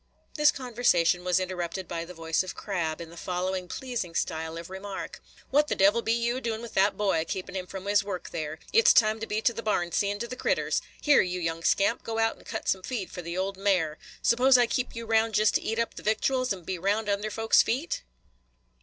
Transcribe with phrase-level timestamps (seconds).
[0.33, 4.67] This conversation was interrupted by the voice of Crab, in the following pleasing style of
[4.71, 8.03] remark: "What the devil be you a doin' with that boy,– keepin' him from his
[8.03, 8.57] work there?
[8.73, 10.81] It 's time to be to the barn seein' to the critters.
[11.01, 13.99] Here, you young scamp, go out and cut some feed for the old mare.
[14.23, 17.29] Suppose I keep you round jest to eat up the victuals and be round under
[17.29, 18.01] folks' feet?"